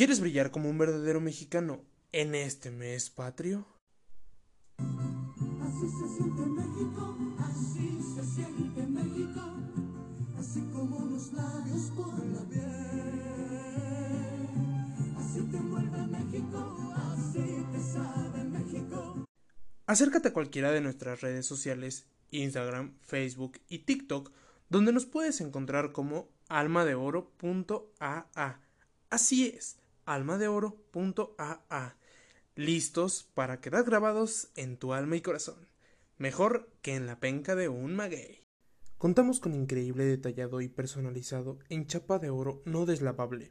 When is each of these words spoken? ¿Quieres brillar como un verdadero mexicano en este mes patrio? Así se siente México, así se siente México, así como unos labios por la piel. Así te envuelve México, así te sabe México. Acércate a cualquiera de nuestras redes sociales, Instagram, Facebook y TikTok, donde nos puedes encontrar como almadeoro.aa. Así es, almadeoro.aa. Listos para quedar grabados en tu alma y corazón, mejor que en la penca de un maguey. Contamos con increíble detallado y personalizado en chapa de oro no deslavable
¿Quieres 0.00 0.16
brillar 0.18 0.50
como 0.50 0.70
un 0.70 0.78
verdadero 0.78 1.20
mexicano 1.20 1.84
en 2.10 2.34
este 2.34 2.70
mes 2.70 3.10
patrio? 3.10 3.68
Así 4.78 5.90
se 5.90 6.08
siente 6.16 6.46
México, 6.46 7.18
así 7.38 8.00
se 8.14 8.24
siente 8.24 8.86
México, 8.86 9.42
así 10.38 10.62
como 10.72 10.96
unos 10.96 11.34
labios 11.34 11.90
por 11.94 12.18
la 12.18 12.40
piel. 12.48 12.62
Así 15.18 15.42
te 15.50 15.58
envuelve 15.58 16.06
México, 16.06 16.94
así 16.96 17.66
te 17.70 17.82
sabe 17.82 18.44
México. 18.44 19.26
Acércate 19.84 20.28
a 20.28 20.32
cualquiera 20.32 20.72
de 20.72 20.80
nuestras 20.80 21.20
redes 21.20 21.44
sociales, 21.44 22.06
Instagram, 22.30 22.94
Facebook 23.02 23.60
y 23.68 23.80
TikTok, 23.80 24.32
donde 24.70 24.94
nos 24.94 25.04
puedes 25.04 25.42
encontrar 25.42 25.92
como 25.92 26.30
almadeoro.aa. 26.48 28.60
Así 29.10 29.48
es, 29.48 29.79
almadeoro.aa. 30.14 31.96
Listos 32.56 33.30
para 33.34 33.60
quedar 33.60 33.84
grabados 33.84 34.50
en 34.56 34.76
tu 34.76 34.92
alma 34.92 35.16
y 35.16 35.20
corazón, 35.20 35.68
mejor 36.18 36.68
que 36.82 36.94
en 36.94 37.06
la 37.06 37.20
penca 37.20 37.54
de 37.54 37.68
un 37.68 37.94
maguey. 37.94 38.40
Contamos 38.98 39.40
con 39.40 39.54
increíble 39.54 40.04
detallado 40.04 40.60
y 40.60 40.68
personalizado 40.68 41.58
en 41.70 41.86
chapa 41.86 42.18
de 42.18 42.28
oro 42.28 42.60
no 42.66 42.84
deslavable 42.84 43.48